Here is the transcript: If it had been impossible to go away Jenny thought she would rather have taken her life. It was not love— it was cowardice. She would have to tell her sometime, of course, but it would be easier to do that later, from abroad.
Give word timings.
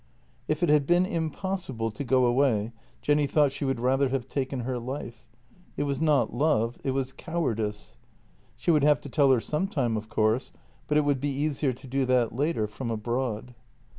If 0.47 0.63
it 0.63 0.69
had 0.69 0.87
been 0.87 1.05
impossible 1.05 1.91
to 1.91 2.03
go 2.03 2.25
away 2.25 2.71
Jenny 3.03 3.27
thought 3.27 3.51
she 3.51 3.65
would 3.65 3.79
rather 3.79 4.09
have 4.09 4.25
taken 4.25 4.61
her 4.61 4.79
life. 4.79 5.27
It 5.77 5.83
was 5.83 6.01
not 6.01 6.33
love— 6.33 6.79
it 6.83 6.89
was 6.89 7.13
cowardice. 7.13 7.99
She 8.55 8.71
would 8.71 8.81
have 8.83 8.99
to 9.01 9.09
tell 9.09 9.29
her 9.29 9.39
sometime, 9.39 9.95
of 9.95 10.09
course, 10.09 10.53
but 10.87 10.97
it 10.97 11.05
would 11.05 11.19
be 11.19 11.29
easier 11.29 11.71
to 11.73 11.85
do 11.85 12.05
that 12.05 12.35
later, 12.35 12.65
from 12.65 12.89
abroad. 12.89 13.53